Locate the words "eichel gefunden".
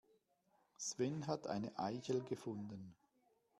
1.77-2.95